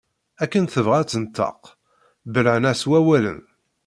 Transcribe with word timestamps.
Akken 0.43 0.63
tebɣa 0.65 0.95
ad 0.99 1.05
d-tenṭeq 1.07 1.61
belɛen-as 2.33 2.83
wawalen. 2.89 3.41